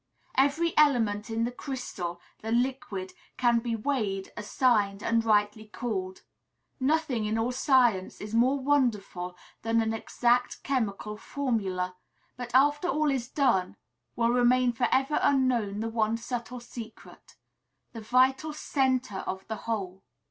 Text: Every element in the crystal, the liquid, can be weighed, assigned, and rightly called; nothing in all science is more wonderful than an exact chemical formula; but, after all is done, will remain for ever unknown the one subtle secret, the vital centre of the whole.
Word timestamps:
Every 0.35 0.73
element 0.77 1.29
in 1.29 1.43
the 1.43 1.51
crystal, 1.51 2.19
the 2.41 2.51
liquid, 2.51 3.13
can 3.37 3.59
be 3.59 3.75
weighed, 3.75 4.31
assigned, 4.35 5.03
and 5.03 5.23
rightly 5.23 5.67
called; 5.67 6.23
nothing 6.79 7.25
in 7.25 7.37
all 7.37 7.51
science 7.51 8.19
is 8.19 8.33
more 8.33 8.59
wonderful 8.59 9.37
than 9.61 9.79
an 9.79 9.93
exact 9.93 10.63
chemical 10.63 11.17
formula; 11.17 11.95
but, 12.35 12.49
after 12.55 12.87
all 12.87 13.11
is 13.11 13.27
done, 13.29 13.75
will 14.15 14.29
remain 14.31 14.73
for 14.73 14.87
ever 14.91 15.19
unknown 15.21 15.81
the 15.81 15.89
one 15.89 16.17
subtle 16.17 16.59
secret, 16.59 17.35
the 17.93 18.01
vital 18.01 18.53
centre 18.53 19.19
of 19.27 19.47
the 19.47 19.55
whole. 19.69 20.01